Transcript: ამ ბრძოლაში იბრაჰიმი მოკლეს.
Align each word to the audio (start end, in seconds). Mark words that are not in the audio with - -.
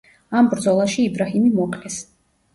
ამ 0.39 0.47
ბრძოლაში 0.53 1.05
იბრაჰიმი 1.11 1.53
მოკლეს. 1.61 2.01